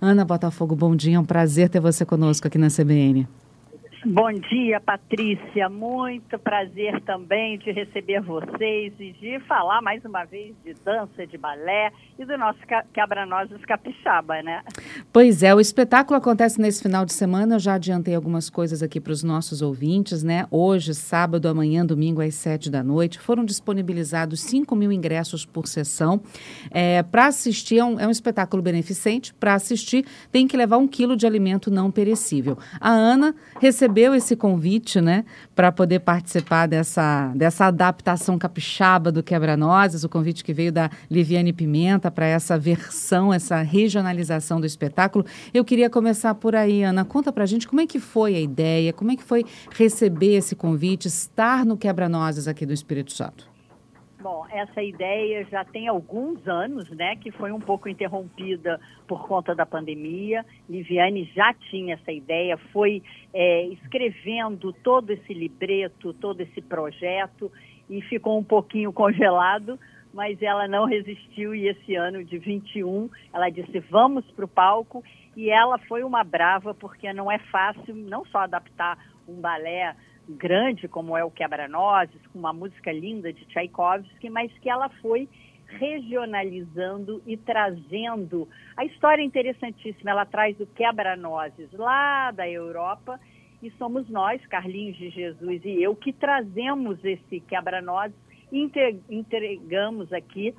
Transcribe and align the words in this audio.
Ana 0.00 0.24
Botafogo, 0.24 0.76
bom 0.76 0.94
dia. 0.94 1.16
É 1.16 1.18
um 1.18 1.24
prazer 1.24 1.68
ter 1.68 1.80
você 1.80 2.04
conosco 2.06 2.46
aqui 2.46 2.56
na 2.56 2.68
CBN. 2.68 3.26
Bom 4.04 4.32
dia, 4.32 4.80
Patrícia. 4.80 5.68
Muito 5.68 6.38
prazer 6.38 7.00
também 7.00 7.58
de 7.58 7.72
receber 7.72 8.20
vocês 8.20 8.92
e 8.96 9.10
de 9.12 9.40
falar 9.40 9.82
mais 9.82 10.04
uma 10.04 10.24
vez 10.24 10.54
de 10.64 10.72
dança, 10.84 11.26
de 11.26 11.36
balé 11.36 11.90
e 12.16 12.24
do 12.24 12.38
nosso 12.38 12.60
quebra-nozes 12.94 13.60
capixaba, 13.64 14.40
né? 14.40 14.62
Pois 15.12 15.42
é, 15.42 15.52
o 15.52 15.58
espetáculo 15.58 16.16
acontece 16.16 16.60
nesse 16.60 16.80
final 16.80 17.04
de 17.04 17.12
semana. 17.12 17.56
Eu 17.56 17.58
já 17.58 17.74
adiantei 17.74 18.14
algumas 18.14 18.48
coisas 18.48 18.84
aqui 18.84 19.00
para 19.00 19.12
os 19.12 19.24
nossos 19.24 19.62
ouvintes, 19.62 20.22
né? 20.22 20.46
Hoje, 20.48 20.94
sábado, 20.94 21.48
amanhã, 21.48 21.84
domingo, 21.84 22.20
às 22.20 22.36
sete 22.36 22.70
da 22.70 22.84
noite, 22.84 23.18
foram 23.18 23.44
disponibilizados 23.44 24.40
5 24.42 24.76
mil 24.76 24.92
ingressos 24.92 25.44
por 25.44 25.66
sessão. 25.66 26.22
É, 26.70 27.02
para 27.02 27.26
assistir, 27.26 27.78
é 27.78 27.84
um, 27.84 27.98
é 27.98 28.06
um 28.06 28.12
espetáculo 28.12 28.62
beneficente. 28.62 29.34
Para 29.34 29.54
assistir, 29.54 30.06
tem 30.30 30.46
que 30.46 30.56
levar 30.56 30.76
um 30.76 30.86
quilo 30.86 31.16
de 31.16 31.26
alimento 31.26 31.68
não 31.68 31.90
perecível. 31.90 32.56
A 32.80 32.90
Ana 32.90 33.34
recebeu 33.60 33.87
recebeu 33.88 34.14
esse 34.14 34.36
convite, 34.36 35.00
né, 35.00 35.24
para 35.54 35.72
poder 35.72 36.00
participar 36.00 36.66
dessa, 36.66 37.32
dessa 37.34 37.66
adaptação 37.66 38.38
capixaba 38.38 39.10
do 39.10 39.22
Quebra-Nozes, 39.22 40.04
o 40.04 40.08
convite 40.08 40.44
que 40.44 40.52
veio 40.52 40.70
da 40.70 40.90
Liviane 41.10 41.52
Pimenta 41.52 42.10
para 42.10 42.26
essa 42.26 42.58
versão, 42.58 43.32
essa 43.32 43.62
regionalização 43.62 44.60
do 44.60 44.66
espetáculo. 44.66 45.24
Eu 45.54 45.64
queria 45.64 45.88
começar 45.88 46.34
por 46.34 46.54
aí, 46.54 46.82
Ana. 46.82 47.04
Conta 47.04 47.32
para 47.32 47.44
a 47.44 47.46
gente 47.46 47.66
como 47.66 47.80
é 47.80 47.86
que 47.86 47.98
foi 47.98 48.34
a 48.34 48.40
ideia, 48.40 48.92
como 48.92 49.10
é 49.10 49.16
que 49.16 49.24
foi 49.24 49.44
receber 49.74 50.36
esse 50.36 50.54
convite, 50.54 51.08
estar 51.08 51.64
no 51.64 51.76
Quebra-Nozes 51.76 52.46
aqui 52.46 52.66
do 52.66 52.72
Espírito 52.72 53.12
Santo. 53.12 53.57
Bom, 54.20 54.44
essa 54.50 54.82
ideia 54.82 55.44
já 55.44 55.64
tem 55.64 55.86
alguns 55.86 56.46
anos, 56.48 56.90
né, 56.90 57.14
que 57.14 57.30
foi 57.30 57.52
um 57.52 57.60
pouco 57.60 57.88
interrompida 57.88 58.80
por 59.06 59.28
conta 59.28 59.54
da 59.54 59.64
pandemia. 59.64 60.44
Liviane 60.68 61.30
já 61.36 61.54
tinha 61.70 61.94
essa 61.94 62.10
ideia, 62.10 62.56
foi 62.72 63.00
é, 63.32 63.66
escrevendo 63.68 64.72
todo 64.72 65.10
esse 65.10 65.32
libreto, 65.32 66.12
todo 66.14 66.40
esse 66.40 66.60
projeto 66.60 67.50
e 67.88 68.02
ficou 68.02 68.36
um 68.36 68.42
pouquinho 68.42 68.92
congelado, 68.92 69.78
mas 70.12 70.42
ela 70.42 70.66
não 70.66 70.84
resistiu 70.84 71.54
e 71.54 71.68
esse 71.68 71.94
ano 71.94 72.24
de 72.24 72.38
21 72.38 73.08
ela 73.32 73.48
disse 73.50 73.78
vamos 73.88 74.28
para 74.32 74.44
o 74.44 74.48
palco 74.48 75.04
e 75.36 75.48
ela 75.48 75.78
foi 75.78 76.02
uma 76.02 76.24
brava 76.24 76.74
porque 76.74 77.12
não 77.12 77.30
é 77.30 77.38
fácil 77.38 77.94
não 77.94 78.24
só 78.24 78.38
adaptar 78.38 78.98
um 79.28 79.40
balé 79.40 79.94
grande 80.28 80.88
como 80.88 81.16
é 81.16 81.24
o 81.24 81.30
Quebra-Nozes, 81.30 82.26
com 82.32 82.38
uma 82.38 82.52
música 82.52 82.92
linda 82.92 83.32
de 83.32 83.44
Tchaikovsky, 83.46 84.28
mas 84.30 84.52
que 84.58 84.68
ela 84.68 84.88
foi 85.00 85.28
regionalizando 85.66 87.22
e 87.26 87.36
trazendo 87.36 88.48
a 88.76 88.84
história 88.84 89.22
interessantíssima. 89.22 90.10
Ela 90.10 90.24
traz 90.24 90.58
o 90.60 90.66
Quebra-Nozes 90.66 91.70
lá 91.72 92.30
da 92.30 92.48
Europa 92.48 93.20
e 93.62 93.70
somos 93.72 94.08
nós, 94.08 94.44
Carlinhos 94.46 94.96
de 94.96 95.10
Jesus 95.10 95.64
e 95.64 95.82
eu, 95.82 95.94
que 95.94 96.12
trazemos 96.12 97.04
esse 97.04 97.40
Quebra-Nozes 97.40 98.16
entregamos 98.50 100.12
aqui 100.12 100.54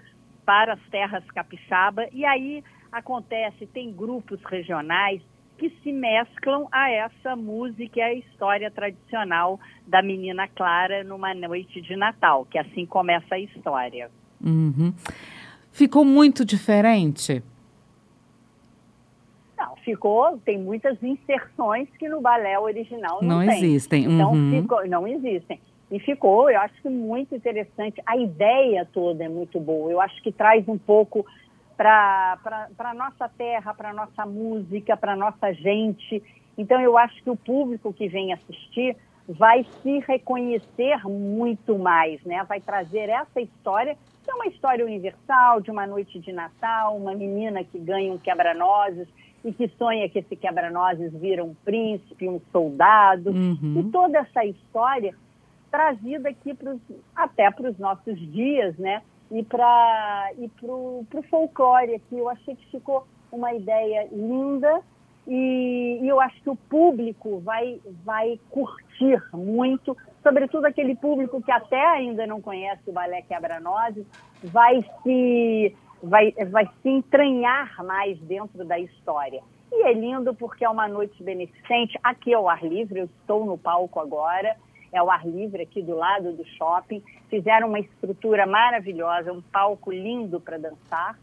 para 0.45 0.73
as 0.73 0.89
terras 0.89 1.23
capixaba. 1.31 2.07
E 2.11 2.25
aí 2.25 2.63
acontece, 2.91 3.65
tem 3.67 3.91
grupos 3.91 4.41
regionais, 4.43 5.21
que 5.59 5.69
se 5.83 5.91
mesclam 5.91 6.67
a 6.71 6.89
essa 6.89 7.35
música 7.35 7.99
e 7.99 8.01
a 8.01 8.13
história 8.13 8.71
tradicional 8.71 9.59
da 9.85 10.01
menina 10.01 10.47
Clara 10.47 11.03
numa 11.03 11.33
noite 11.33 11.81
de 11.81 11.97
Natal, 11.97 12.45
que 12.45 12.57
assim 12.57 12.85
começa 12.85 13.35
a 13.35 13.39
história. 13.39 14.09
Uhum. 14.41 14.93
Ficou 15.73 16.05
muito 16.05 16.45
diferente? 16.45 17.43
Não, 19.57 19.75
ficou. 19.77 20.37
Tem 20.45 20.57
muitas 20.57 21.01
inserções 21.03 21.89
que 21.99 22.07
no 22.07 22.21
balé 22.21 22.57
original 22.57 23.19
não, 23.21 23.43
não 23.43 23.43
existem. 23.43 24.05
Então, 24.05 24.31
uhum. 24.31 24.61
ficou, 24.61 24.87
não 24.87 25.05
existem. 25.05 25.59
E 25.91 25.99
ficou, 25.99 26.49
eu 26.49 26.59
acho 26.61 26.81
que 26.81 26.89
muito 26.89 27.35
interessante. 27.35 28.01
A 28.05 28.15
ideia 28.15 28.87
toda 28.93 29.25
é 29.25 29.29
muito 29.29 29.59
boa. 29.59 29.91
Eu 29.91 29.99
acho 29.99 30.21
que 30.21 30.31
traz 30.31 30.67
um 30.69 30.77
pouco 30.77 31.25
para 31.79 32.67
a 32.77 32.93
nossa 32.93 33.29
terra, 33.29 33.73
para 33.73 33.91
a 33.91 33.93
nossa 33.93 34.25
música, 34.25 34.97
para 34.97 35.13
a 35.13 35.15
nossa 35.15 35.53
gente. 35.53 36.21
Então, 36.57 36.81
eu 36.81 36.97
acho 36.97 37.23
que 37.23 37.29
o 37.29 37.37
público 37.37 37.93
que 37.93 38.09
vem 38.09 38.33
assistir 38.33 38.97
vai 39.29 39.65
se 39.81 39.99
reconhecer 39.99 41.07
muito 41.07 41.79
mais, 41.79 42.21
né? 42.25 42.43
Vai 42.43 42.59
trazer 42.59 43.07
essa 43.09 43.39
história, 43.39 43.95
que 44.25 44.29
é 44.29 44.33
uma 44.33 44.47
história 44.47 44.85
universal, 44.85 45.61
de 45.61 45.71
uma 45.71 45.87
noite 45.87 46.19
de 46.19 46.33
Natal, 46.33 46.97
uma 46.97 47.15
menina 47.15 47.63
que 47.63 47.79
ganha 47.79 48.11
um 48.11 48.17
quebra-nozes 48.17 49.07
e 49.45 49.53
que 49.53 49.69
sonha 49.77 50.09
que 50.09 50.19
esse 50.19 50.35
quebra-nozes 50.35 51.13
vira 51.13 51.45
um 51.45 51.53
príncipe, 51.63 52.27
um 52.27 52.41
soldado. 52.51 53.29
Uhum. 53.29 53.79
E 53.79 53.83
toda 53.89 54.17
essa 54.17 54.43
história 54.43 55.15
trazida 55.71 56.27
aqui 56.27 56.53
pros, 56.53 56.81
até 57.15 57.49
para 57.49 57.69
os 57.69 57.77
nossos 57.77 58.19
dias, 58.33 58.77
né? 58.77 59.01
E 59.31 59.43
para 59.43 60.31
e 60.37 60.49
o 60.67 61.05
folclore 61.29 61.95
aqui. 61.95 62.17
Eu 62.17 62.29
achei 62.29 62.55
que 62.55 62.71
ficou 62.71 63.05
uma 63.31 63.53
ideia 63.53 64.07
linda 64.11 64.81
e, 65.27 65.99
e, 66.01 66.07
eu 66.07 66.19
acho 66.19 66.41
que 66.41 66.49
o 66.49 66.55
público 66.55 67.39
vai, 67.39 67.79
vai 68.03 68.39
curtir 68.49 69.21
muito, 69.31 69.95
sobretudo 70.23 70.65
aquele 70.65 70.95
público 70.95 71.39
que 71.41 71.51
até 71.51 71.85
ainda 71.85 72.25
não 72.25 72.41
conhece 72.41 72.81
o 72.87 72.91
Balé 72.91 73.21
Quebra-Nozes, 73.21 74.07
vai 74.43 74.83
se, 75.03 75.75
vai, 76.01 76.31
vai 76.49 76.67
se 76.81 76.89
entranhar 76.89 77.83
mais 77.83 78.17
dentro 78.21 78.65
da 78.65 78.79
história. 78.79 79.41
E 79.71 79.83
é 79.83 79.93
lindo 79.93 80.33
porque 80.33 80.65
é 80.65 80.69
uma 80.69 80.87
noite 80.87 81.21
beneficente, 81.21 81.99
aqui 82.03 82.33
ao 82.33 82.49
ar 82.49 82.63
livre, 82.63 83.01
eu 83.01 83.05
estou 83.05 83.45
no 83.45 83.55
palco 83.55 83.99
agora, 83.99 84.57
é 84.91 85.01
o 85.01 85.09
ar 85.09 85.25
livre 85.27 85.63
aqui 85.63 85.81
do 85.81 85.95
lado 85.95 86.33
do 86.33 86.45
shopping. 86.45 87.01
Fizeram 87.29 87.67
uma 87.67 87.79
estrutura 87.79 88.45
maravilhosa, 88.45 89.31
um 89.31 89.41
palco 89.41 89.91
lindo 89.91 90.39
para 90.39 90.57
dançar. 90.57 91.17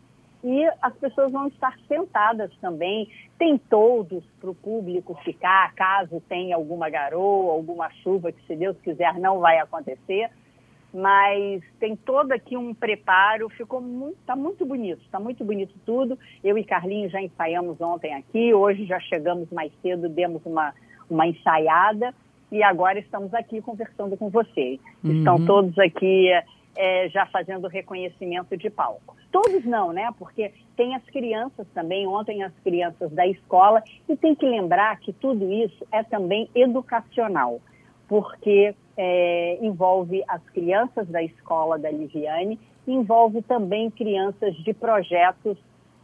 E 0.44 0.64
as 0.80 0.94
pessoas 0.94 1.32
vão 1.32 1.48
estar 1.48 1.76
sentadas 1.88 2.52
também. 2.60 3.08
Tem 3.38 3.58
todos 3.58 4.24
para 4.40 4.50
o 4.50 4.54
público 4.54 5.14
ficar, 5.24 5.74
caso 5.74 6.22
tenha 6.28 6.54
alguma 6.54 6.88
garoa, 6.88 7.52
alguma 7.52 7.90
chuva, 8.02 8.30
que 8.30 8.46
se 8.46 8.54
Deus 8.54 8.76
quiser 8.80 9.14
não 9.14 9.40
vai 9.40 9.58
acontecer. 9.58 10.30
Mas 10.94 11.62
tem 11.80 11.96
todo 11.96 12.32
aqui 12.32 12.56
um 12.56 12.72
preparo, 12.72 13.48
ficou 13.50 13.80
muito, 13.80 14.16
tá 14.24 14.36
muito 14.36 14.64
bonito, 14.64 15.02
está 15.02 15.18
muito 15.18 15.44
bonito 15.44 15.74
tudo. 15.84 16.18
Eu 16.44 16.56
e 16.56 16.64
Carlinhos 16.64 17.12
já 17.12 17.20
ensaiamos 17.20 17.80
ontem 17.80 18.14
aqui, 18.14 18.54
hoje 18.54 18.86
já 18.86 19.00
chegamos 19.00 19.50
mais 19.50 19.72
cedo, 19.82 20.08
demos 20.08 20.46
uma, 20.46 20.72
uma 21.10 21.26
ensaiada 21.26 22.14
e 22.50 22.62
agora 22.62 22.98
estamos 22.98 23.32
aqui 23.34 23.60
conversando 23.60 24.16
com 24.16 24.28
vocês. 24.30 24.78
Uhum. 25.02 25.18
Estão 25.18 25.44
todos 25.44 25.78
aqui 25.78 26.28
é, 26.76 27.08
já 27.08 27.26
fazendo 27.26 27.66
reconhecimento 27.68 28.56
de 28.56 28.70
palco. 28.70 29.16
Todos 29.32 29.64
não, 29.64 29.92
né? 29.92 30.08
Porque 30.18 30.52
tem 30.76 30.94
as 30.94 31.04
crianças 31.04 31.66
também, 31.74 32.06
ontem 32.06 32.42
as 32.42 32.52
crianças 32.62 33.10
da 33.12 33.26
escola, 33.26 33.82
e 34.08 34.16
tem 34.16 34.34
que 34.34 34.46
lembrar 34.46 34.98
que 35.00 35.12
tudo 35.12 35.50
isso 35.52 35.86
é 35.90 36.02
também 36.02 36.48
educacional, 36.54 37.60
porque 38.08 38.74
é, 38.96 39.58
envolve 39.60 40.22
as 40.28 40.42
crianças 40.50 41.08
da 41.08 41.22
escola 41.22 41.78
da 41.78 41.90
Liviane, 41.90 42.58
envolve 42.86 43.42
também 43.42 43.90
crianças 43.90 44.54
de 44.56 44.72
projetos 44.72 45.58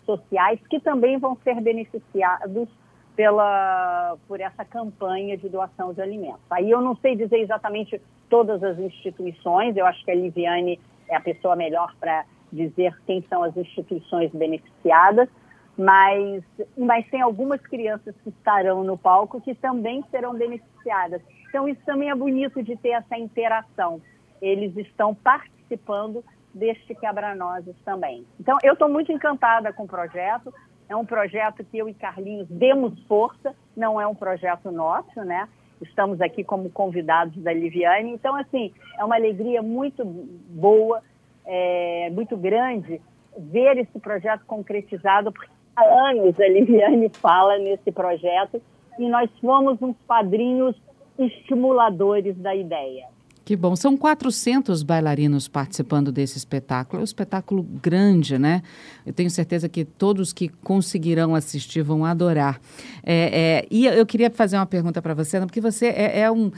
sociais 0.04 0.58
que 0.68 0.80
também 0.80 1.16
vão 1.18 1.36
ser 1.44 1.60
beneficiados 1.60 2.68
pela, 3.16 4.16
por 4.26 4.40
essa 4.40 4.64
campanha 4.64 5.36
de 5.36 5.48
doação 5.48 5.92
de 5.92 6.00
alimentos. 6.00 6.40
Aí 6.50 6.70
eu 6.70 6.80
não 6.80 6.96
sei 6.96 7.14
dizer 7.14 7.38
exatamente 7.38 8.00
todas 8.28 8.62
as 8.62 8.78
instituições, 8.78 9.76
eu 9.76 9.86
acho 9.86 10.02
que 10.04 10.10
a 10.10 10.14
Liviane 10.14 10.80
é 11.08 11.16
a 11.16 11.20
pessoa 11.20 11.54
melhor 11.54 11.94
para 12.00 12.24
dizer 12.52 12.94
quem 13.06 13.22
são 13.28 13.42
as 13.42 13.56
instituições 13.56 14.30
beneficiadas, 14.32 15.28
mas, 15.76 16.42
mas 16.76 17.06
tem 17.08 17.22
algumas 17.22 17.60
crianças 17.62 18.14
que 18.22 18.28
estarão 18.28 18.84
no 18.84 18.96
palco 18.96 19.40
que 19.40 19.54
também 19.54 20.04
serão 20.10 20.34
beneficiadas. 20.34 21.22
Então 21.48 21.68
isso 21.68 21.80
também 21.84 22.10
é 22.10 22.14
bonito 22.14 22.62
de 22.62 22.76
ter 22.76 22.90
essa 22.90 23.16
interação. 23.16 24.00
Eles 24.40 24.76
estão 24.76 25.14
participando 25.14 26.24
deste 26.54 26.94
quebra-nozes 26.94 27.74
também. 27.84 28.26
Então 28.38 28.58
eu 28.62 28.74
estou 28.74 28.88
muito 28.88 29.10
encantada 29.10 29.72
com 29.72 29.84
o 29.84 29.88
projeto, 29.88 30.52
é 30.92 30.96
um 30.96 31.06
projeto 31.06 31.64
que 31.64 31.78
eu 31.78 31.88
e 31.88 31.94
Carlinhos 31.94 32.46
demos 32.48 32.98
força, 33.06 33.54
não 33.74 33.98
é 34.00 34.06
um 34.06 34.14
projeto 34.14 34.70
nosso, 34.70 35.24
né? 35.24 35.48
Estamos 35.80 36.20
aqui 36.20 36.44
como 36.44 36.70
convidados 36.70 37.34
da 37.42 37.52
Liviane. 37.52 38.10
Então, 38.10 38.36
assim, 38.36 38.72
é 38.98 39.04
uma 39.04 39.16
alegria 39.16 39.62
muito 39.62 40.04
boa, 40.04 41.02
é, 41.46 42.10
muito 42.10 42.36
grande 42.36 43.00
ver 43.38 43.78
esse 43.78 43.98
projeto 43.98 44.44
concretizado, 44.46 45.32
porque 45.32 45.50
há 45.74 46.10
anos 46.10 46.38
a 46.38 46.46
Liviane 46.46 47.08
fala 47.08 47.58
nesse 47.58 47.90
projeto 47.90 48.62
e 48.98 49.08
nós 49.08 49.30
fomos 49.40 49.80
uns 49.80 49.96
padrinhos 50.06 50.76
estimuladores 51.18 52.36
da 52.36 52.54
ideia. 52.54 53.08
Que 53.44 53.56
bom. 53.56 53.74
São 53.74 53.96
400 53.96 54.82
bailarinos 54.82 55.48
participando 55.48 56.12
desse 56.12 56.38
espetáculo. 56.38 57.00
É 57.00 57.02
um 57.02 57.04
espetáculo 57.04 57.62
grande, 57.62 58.38
né? 58.38 58.62
Eu 59.04 59.12
tenho 59.12 59.30
certeza 59.30 59.68
que 59.68 59.84
todos 59.84 60.32
que 60.32 60.48
conseguirão 60.48 61.34
assistir 61.34 61.82
vão 61.82 62.04
adorar. 62.04 62.60
É, 63.02 63.64
é, 63.64 63.66
e 63.70 63.86
eu 63.86 64.06
queria 64.06 64.30
fazer 64.30 64.56
uma 64.56 64.66
pergunta 64.66 65.02
para 65.02 65.12
você, 65.12 65.40
porque 65.40 65.60
você 65.60 65.86
é, 65.86 66.20
é, 66.20 66.30
um. 66.30 66.52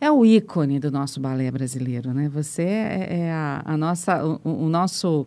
É 0.00 0.10
o 0.10 0.26
ícone 0.26 0.80
do 0.80 0.90
nosso 0.90 1.20
balé 1.20 1.48
brasileiro, 1.52 2.12
né? 2.12 2.28
Você 2.30 2.62
é, 2.62 3.08
é 3.20 3.32
a, 3.32 3.62
a, 3.64 3.76
nossa, 3.76 4.24
o, 4.24 4.64
o 4.64 4.68
nosso 4.68 5.24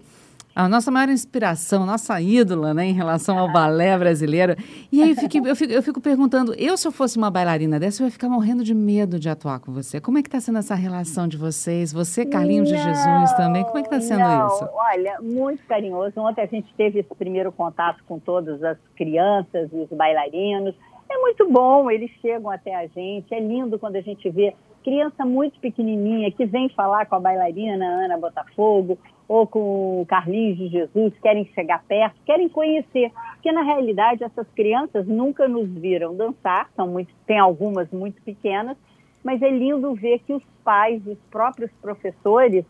a 0.55 0.69
nossa 0.69 0.89
maior 0.89 1.09
inspiração, 1.09 1.85
nossa 1.85 2.19
ídola, 2.21 2.73
né, 2.73 2.85
em 2.85 2.93
relação 2.93 3.37
ao 3.37 3.51
balé 3.51 3.97
brasileiro. 3.97 4.55
E 4.89 5.03
aí 5.03 5.09
eu 5.09 5.15
fico, 5.17 5.45
eu 5.45 5.55
fico, 5.55 5.73
eu 5.73 5.83
fico 5.83 5.99
perguntando, 5.99 6.53
eu 6.55 6.77
se 6.77 6.87
eu 6.87 6.93
fosse 6.93 7.17
uma 7.17 7.29
bailarina 7.29 7.77
dessa, 7.77 8.01
eu 8.01 8.05
ia 8.05 8.11
ficar 8.11 8.29
morrendo 8.29 8.63
de 8.63 8.73
medo 8.73 9.19
de 9.19 9.27
atuar 9.27 9.59
com 9.59 9.73
você. 9.73 9.99
Como 9.99 10.17
é 10.17 10.21
que 10.21 10.29
está 10.29 10.39
sendo 10.39 10.59
essa 10.59 10.73
relação 10.73 11.27
de 11.27 11.35
vocês? 11.35 11.91
Você, 11.91 12.25
Carlinhos 12.25 12.71
não, 12.71 12.77
de 12.77 12.83
Jesus 12.83 13.33
também, 13.33 13.65
como 13.65 13.79
é 13.79 13.81
que 13.81 13.93
está 13.93 13.99
sendo 13.99 14.21
não, 14.21 14.47
isso? 14.47 14.69
Olha, 14.71 15.19
muito 15.21 15.61
carinhoso. 15.67 16.13
Ontem 16.21 16.41
a 16.41 16.45
gente 16.45 16.73
teve 16.75 16.99
esse 16.99 17.15
primeiro 17.15 17.51
contato 17.51 18.01
com 18.07 18.17
todas 18.17 18.63
as 18.63 18.77
crianças 18.95 19.69
e 19.73 19.75
os 19.75 19.89
bailarinos. 19.89 20.73
É 21.11 21.17
muito 21.17 21.51
bom, 21.51 21.91
eles 21.91 22.09
chegam 22.21 22.49
até 22.49 22.73
a 22.73 22.87
gente. 22.87 23.33
É 23.33 23.41
lindo 23.41 23.77
quando 23.77 23.97
a 23.97 24.01
gente 24.01 24.29
vê 24.29 24.55
criança 24.85 25.25
muito 25.25 25.59
pequenininha 25.59 26.31
que 26.31 26.45
vem 26.45 26.69
falar 26.69 27.07
com 27.07 27.15
a 27.15 27.19
bailarina 27.19 27.83
Ana 27.83 28.19
Botafogo 28.19 28.99
ou 29.27 29.47
com 29.47 30.01
o 30.01 30.05
Carlinhos 30.05 30.59
de 30.59 30.67
Jesus, 30.67 31.11
querem 31.19 31.43
chegar 31.55 31.83
perto, 31.87 32.15
querem 32.23 32.47
conhecer. 32.47 33.11
Porque, 33.33 33.51
na 33.51 33.63
realidade, 33.63 34.23
essas 34.23 34.47
crianças 34.55 35.07
nunca 35.07 35.47
nos 35.47 35.67
viram 35.67 36.15
dançar, 36.15 36.69
são 36.75 36.87
muito, 36.87 37.11
tem 37.25 37.39
algumas 37.39 37.89
muito 37.89 38.21
pequenas, 38.21 38.77
mas 39.23 39.41
é 39.41 39.49
lindo 39.49 39.95
ver 39.95 40.19
que 40.19 40.33
os 40.33 40.43
pais, 40.63 41.01
os 41.07 41.17
próprios 41.31 41.71
professores, 41.81 42.63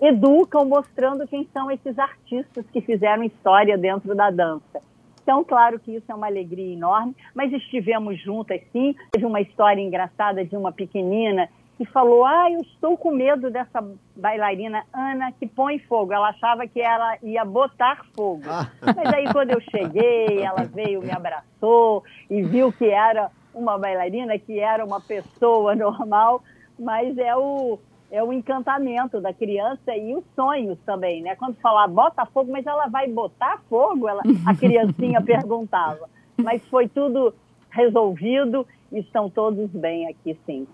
educam 0.00 0.64
mostrando 0.64 1.28
quem 1.28 1.46
são 1.52 1.70
esses 1.70 1.98
artistas 1.98 2.64
que 2.72 2.80
fizeram 2.80 3.22
história 3.22 3.76
dentro 3.76 4.14
da 4.14 4.30
dança. 4.30 4.80
Então, 5.24 5.42
claro 5.42 5.80
que 5.80 5.96
isso 5.96 6.12
é 6.12 6.14
uma 6.14 6.26
alegria 6.26 6.74
enorme, 6.74 7.16
mas 7.34 7.50
estivemos 7.50 8.20
juntas 8.20 8.60
sim. 8.70 8.94
Teve 9.10 9.24
uma 9.24 9.40
história 9.40 9.80
engraçada 9.80 10.44
de 10.44 10.54
uma 10.54 10.70
pequenina 10.70 11.48
que 11.78 11.86
falou: 11.86 12.26
Ah, 12.26 12.50
eu 12.50 12.60
estou 12.60 12.96
com 12.96 13.10
medo 13.10 13.50
dessa 13.50 13.82
bailarina 14.14 14.84
Ana 14.92 15.32
que 15.32 15.46
põe 15.46 15.78
fogo. 15.78 16.12
Ela 16.12 16.28
achava 16.28 16.66
que 16.66 16.78
ela 16.78 17.16
ia 17.22 17.42
botar 17.42 18.04
fogo. 18.14 18.42
Ah. 18.46 18.70
Mas 18.82 19.14
aí, 19.14 19.32
quando 19.32 19.50
eu 19.50 19.60
cheguei, 19.62 20.42
ela 20.42 20.64
veio, 20.64 21.00
me 21.00 21.10
abraçou 21.10 22.04
e 22.30 22.42
viu 22.42 22.70
que 22.70 22.84
era 22.84 23.30
uma 23.54 23.78
bailarina, 23.78 24.38
que 24.38 24.60
era 24.60 24.84
uma 24.84 25.00
pessoa 25.00 25.74
normal, 25.74 26.42
mas 26.78 27.16
é 27.16 27.34
o, 27.34 27.78
é 28.14 28.22
o 28.22 28.32
encantamento 28.32 29.20
da 29.20 29.32
criança 29.32 29.96
e 29.96 30.14
os 30.14 30.22
sonhos 30.36 30.78
também, 30.86 31.20
né? 31.20 31.34
Quando 31.34 31.56
falar 31.56 31.88
bota 31.88 32.24
fogo, 32.26 32.52
mas 32.52 32.64
ela 32.64 32.86
vai 32.86 33.08
botar 33.08 33.60
fogo? 33.68 34.08
Ela, 34.08 34.22
a 34.46 34.54
criancinha 34.54 35.20
perguntava. 35.20 36.08
Mas 36.36 36.64
foi 36.66 36.86
tudo 36.86 37.34
resolvido 37.68 38.64
e 38.92 39.00
estão 39.00 39.28
todos 39.28 39.68
bem 39.70 40.06
aqui, 40.06 40.38
sim. 40.46 40.64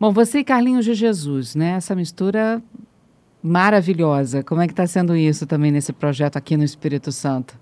Bom, 0.00 0.10
você 0.10 0.40
e 0.40 0.44
Carlinhos 0.44 0.84
de 0.84 0.94
Jesus, 0.94 1.54
né? 1.54 1.76
Essa 1.76 1.94
mistura 1.94 2.60
maravilhosa. 3.40 4.42
Como 4.42 4.60
é 4.60 4.66
que 4.66 4.72
está 4.72 4.84
sendo 4.84 5.14
isso 5.14 5.46
também 5.46 5.70
nesse 5.70 5.92
projeto 5.92 6.36
aqui 6.36 6.56
no 6.56 6.64
Espírito 6.64 7.12
Santo? 7.12 7.56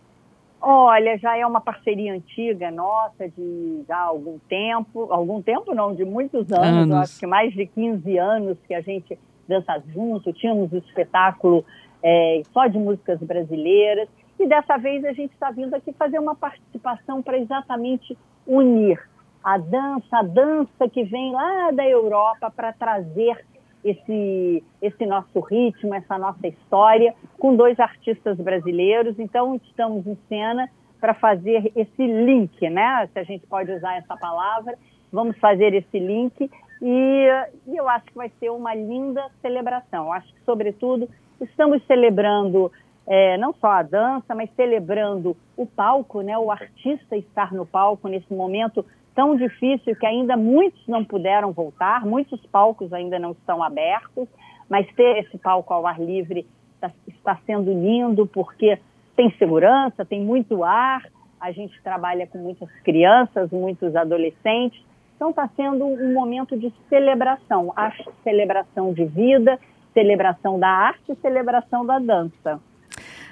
Olha, 0.65 1.19
já 1.19 1.37
é 1.37 1.45
uma 1.45 1.61
parceria 1.61 2.15
antiga 2.15 2.71
nossa 2.71 3.29
de 3.29 3.83
já 3.87 3.99
algum 3.99 4.39
tempo, 4.49 5.13
algum 5.13 5.43
tempo 5.43 5.75
não, 5.75 5.93
de 5.93 6.05
muitos 6.05 6.53
anos, 6.53 6.83
anos. 6.83 6.97
acho 6.99 7.19
que 7.19 7.27
mais 7.27 7.53
de 7.53 7.67
15 7.67 8.17
anos 8.17 8.57
que 8.69 8.73
a 8.73 8.81
gente 8.81 9.19
dança 9.49 9.83
junto, 9.93 10.33
tínhamos 10.33 10.73
um 10.73 10.79
espetáculo 10.79 11.65
é, 12.01 12.43
só 12.53 12.69
de 12.69 12.79
músicas 12.79 13.19
brasileiras, 13.21 14.09
e 14.39 14.47
dessa 14.47 14.77
vez 14.77 15.05
a 15.05 15.13
gente 15.13 15.33
está 15.33 15.51
vindo 15.51 15.75
aqui 15.75 15.93
fazer 15.93 16.21
uma 16.21 16.37
participação 16.37 17.21
para 17.23 17.39
exatamente 17.39 18.17
unir 18.47 19.01
a 19.43 19.59
dança, 19.59 20.19
a 20.19 20.23
dança 20.23 20.89
que 20.89 21.03
vem 21.03 21.33
lá 21.33 21.73
da 21.73 21.85
Europa 21.85 22.53
para 22.55 22.73
trazer 22.73 23.45
esse, 23.85 24.65
esse 24.81 25.07
nosso 25.07 25.41
ritmo, 25.41 25.95
essa 25.95 26.17
nossa 26.19 26.47
história, 26.47 27.15
com 27.39 27.57
dois 27.57 27.79
artistas 27.81 28.37
brasileiros. 28.39 29.19
Então, 29.19 29.57
estamos 29.57 30.07
em 30.07 30.17
cena 30.29 30.69
para 31.01 31.15
fazer 31.15 31.73
esse 31.75 32.07
link, 32.07 32.71
né? 32.71 33.09
Se 33.13 33.19
a 33.19 33.25
gente 33.25 33.47
pode 33.47 33.73
usar 33.73 33.97
essa 33.97 34.17
palavra, 34.17 34.79
vamos 35.13 35.37
fazer 35.39 35.75
esse 35.75 35.99
link 35.99 36.49
e, 36.81 37.27
e 37.67 37.77
eu 37.77 37.89
acho 37.89 38.07
que 38.07 38.15
vai 38.15 38.31
ser 38.39 38.51
uma 38.51 38.75
linda 38.75 39.29
celebração. 39.41 40.07
Eu 40.07 40.13
acho 40.13 40.33
que, 40.33 40.41
sobretudo, 40.45 41.09
estamos 41.41 41.85
celebrando 41.87 42.71
é, 43.07 43.37
não 43.37 43.53
só 43.55 43.69
a 43.69 43.83
dança, 43.83 44.35
mas 44.35 44.49
celebrando 44.55 45.37
o 45.57 45.67
palco, 45.67 46.21
né? 46.23 46.39
O 46.39 46.51
artista 46.51 47.17
estar 47.17 47.53
no 47.53 47.67
palco 47.67 48.09
nesse 48.09 48.33
momento 48.33 48.85
tão 49.15 49.37
difícil 49.37 49.95
que 49.97 50.07
ainda 50.07 50.37
muitos 50.37 50.87
não 50.87 51.05
puderam 51.05 51.53
voltar, 51.53 52.05
muitos 52.05 52.41
palcos 52.47 52.93
ainda 52.93 53.19
não 53.19 53.33
estão 53.33 53.63
abertos, 53.63 54.29
mas 54.69 54.87
ter 54.95 55.19
esse 55.19 55.39
palco 55.39 55.73
ao 55.73 55.87
ar 55.87 56.01
livre 56.01 56.47
está, 56.75 56.91
está 57.07 57.39
sendo 57.47 57.73
lindo 57.73 58.27
porque 58.27 58.79
tem 59.17 59.31
segurança, 59.39 60.05
tem 60.05 60.21
muito 60.21 60.65
ar, 60.65 61.07
a 61.41 61.53
gente 61.53 61.81
trabalha 61.83 62.27
com 62.27 62.39
muitas 62.39 62.71
crianças, 62.83 63.51
muitos 63.51 63.95
adolescentes, 63.95 64.83
então 65.17 65.31
está 65.31 65.49
sendo 65.55 65.85
um 65.85 66.13
momento 66.13 66.57
de 66.57 66.73
celebração, 66.89 67.73
a 67.77 67.93
celebração 68.25 68.93
de 68.93 69.05
vida, 69.05 69.59
celebração 69.93 70.59
da 70.59 70.69
arte 70.69 71.15
celebração 71.21 71.85
da 71.85 71.99
dança. 71.99 72.61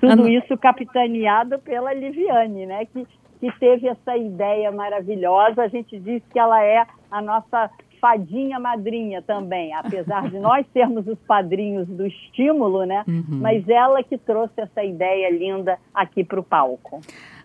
Tudo 0.01 0.29
isso 0.29 0.57
capitaneado 0.57 1.59
pela 1.59 1.93
Liviane, 1.93 2.65
né, 2.67 2.87
que 2.87 3.07
que 3.41 3.51
teve 3.59 3.89
essa 3.89 4.17
ideia 4.17 4.71
maravilhosa. 4.71 5.63
A 5.63 5.69
gente 5.69 5.99
diz 5.99 6.23
que 6.31 6.39
ela 6.39 6.63
é 6.63 6.87
a 7.11 7.23
nossa 7.23 7.71
fadinha 8.01 8.59
madrinha 8.59 9.23
também, 9.23 9.73
apesar 9.75 10.29
de 10.31 10.39
nós 10.39 10.67
sermos 10.73 11.07
os 11.07 11.19
padrinhos 11.21 11.87
do 11.87 12.07
estímulo, 12.07 12.85
né? 12.85 13.05
Uhum. 13.07 13.39
Mas 13.41 13.69
ela 13.69 14.03
que 14.03 14.17
trouxe 14.17 14.55
essa 14.61 14.83
ideia 14.83 15.31
linda 15.31 15.79
aqui 15.95 16.25
para 16.25 16.41
o 16.41 16.43
palco. 16.43 17.01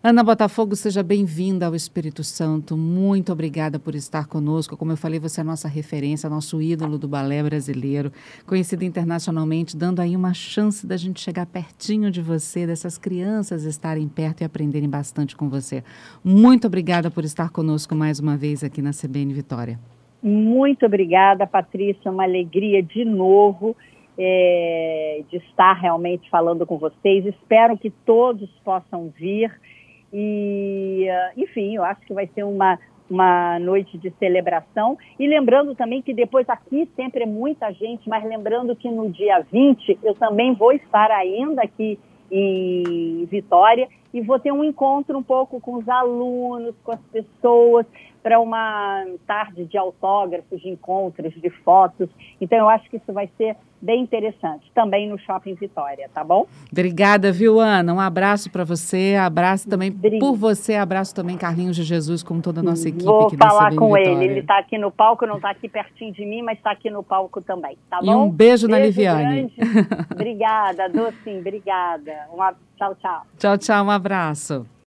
Ana 0.07 0.23
Botafogo, 0.23 0.75
seja 0.75 1.01
bem-vinda 1.01 1.65
ao 1.65 1.73
Espírito 1.73 2.23
Santo. 2.23 2.77
Muito 2.77 3.31
obrigada 3.31 3.79
por 3.79 3.95
estar 3.95 4.27
conosco. 4.27 4.77
Como 4.77 4.91
eu 4.91 4.97
falei, 4.97 5.19
você 5.19 5.41
é 5.41 5.43
nossa 5.43 5.67
referência, 5.67 6.29
nosso 6.29 6.61
ídolo 6.61 6.99
do 6.99 7.07
balé 7.07 7.41
brasileiro, 7.41 8.11
conhecido 8.45 8.85
internacionalmente, 8.85 9.75
dando 9.75 10.01
aí 10.01 10.15
uma 10.15 10.31
chance 10.31 10.85
da 10.85 10.95
gente 10.95 11.19
chegar 11.19 11.47
pertinho 11.47 12.11
de 12.11 12.21
você, 12.21 12.67
dessas 12.67 12.99
crianças 12.99 13.63
estarem 13.63 14.07
perto 14.07 14.41
e 14.41 14.43
aprenderem 14.43 14.87
bastante 14.87 15.35
com 15.35 15.49
você. 15.49 15.83
Muito 16.23 16.67
obrigada 16.67 17.09
por 17.09 17.25
estar 17.25 17.49
conosco 17.49 17.95
mais 17.95 18.19
uma 18.19 18.37
vez 18.37 18.63
aqui 18.63 18.83
na 18.83 18.91
CBN 18.91 19.33
Vitória. 19.33 19.79
Muito 20.27 20.87
obrigada, 20.87 21.45
Patrícia. 21.45 22.11
Uma 22.11 22.23
alegria 22.23 22.81
de 22.81 23.05
novo. 23.05 23.75
É, 24.17 25.23
de 25.29 25.35
estar 25.37 25.73
realmente 25.73 26.29
falando 26.29 26.65
com 26.65 26.77
vocês. 26.77 27.25
Espero 27.25 27.77
que 27.77 27.89
todos 27.89 28.49
possam 28.63 29.09
vir 29.09 29.51
e, 30.17 31.09
ah, 31.09 31.31
enfim, 31.35 31.75
eu 31.75 31.83
acho 31.83 31.99
que 32.07 32.13
vai 32.13 32.25
ser 32.33 32.43
uma, 32.43 32.79
uma 33.09 33.59
noite 33.59 33.97
de 33.97 34.09
celebração. 34.11 34.97
E 35.19 35.27
lembrando 35.27 35.75
também 35.75 36.01
que 36.01 36.13
depois 36.13 36.47
aqui 36.47 36.89
sempre 36.95 37.23
é 37.23 37.25
muita 37.25 37.69
gente, 37.73 38.07
mas 38.07 38.23
lembrando 38.23 38.73
que 38.77 38.89
no 38.89 39.09
dia 39.09 39.45
20 39.51 39.99
eu 40.01 40.15
também 40.15 40.53
vou 40.53 40.71
estar 40.71 41.11
ainda 41.11 41.63
aqui 41.63 41.99
em 42.31 43.25
Vitória 43.25 43.87
e 44.13 44.21
vou 44.21 44.39
ter 44.39 44.51
um 44.51 44.63
encontro 44.63 45.17
um 45.17 45.23
pouco 45.23 45.59
com 45.59 45.75
os 45.75 45.89
alunos, 45.89 46.73
com 46.83 46.91
as 46.91 47.01
pessoas, 47.11 47.85
para 48.23 48.39
uma 48.39 49.05
tarde 49.27 49.65
de 49.65 49.77
autógrafos, 49.77 50.59
de 50.59 50.69
encontros, 50.69 51.33
de 51.33 51.49
fotos. 51.49 52.09
Então, 52.41 52.57
eu 52.57 52.69
acho 52.69 52.89
que 52.89 52.97
isso 52.97 53.13
vai 53.13 53.29
ser 53.37 53.55
bem 53.85 54.01
interessante, 54.01 54.71
também 54.73 55.07
no 55.07 55.17
Shopping 55.19 55.53
Vitória, 55.53 56.09
tá 56.11 56.23
bom? 56.23 56.47
Obrigada, 56.71 57.31
viu, 57.31 57.59
Ana? 57.59 57.93
Um 57.93 57.99
abraço 57.99 58.49
para 58.49 58.63
você, 58.63 59.15
abraço 59.15 59.69
também 59.69 59.91
por 59.91 60.35
você, 60.35 60.73
abraço 60.73 61.13
também 61.13 61.37
Carlinhos 61.37 61.75
de 61.75 61.83
Jesus, 61.83 62.23
com 62.23 62.41
toda 62.41 62.61
a 62.61 62.63
nossa 62.63 62.89
equipe 62.89 63.03
Vou 63.03 63.29
falar 63.29 63.75
com 63.75 63.93
Vitória. 63.93 64.09
ele, 64.09 64.25
ele 64.25 64.39
está 64.39 64.57
aqui 64.57 64.77
no 64.77 64.89
palco, 64.89 65.27
não 65.27 65.35
está 65.35 65.51
aqui 65.51 65.69
pertinho 65.69 66.11
de 66.11 66.25
mim, 66.25 66.41
mas 66.41 66.57
está 66.57 66.71
aqui 66.71 66.89
no 66.89 67.03
palco 67.03 67.41
também, 67.41 67.77
tá 67.89 67.99
bom? 68.01 68.11
E 68.11 68.15
um 68.15 68.29
beijo, 68.29 68.67
beijo 68.67 68.67
na 68.67 68.79
Liviane. 68.79 69.53
obrigada, 70.11 70.89
Docinho, 70.89 71.39
obrigada. 71.39 72.27
Um, 72.33 72.37
tchau, 72.77 72.95
tchau. 72.95 73.21
Tchau, 73.37 73.57
tchau, 73.57 73.85
um 73.85 73.91
abraço. 73.91 74.75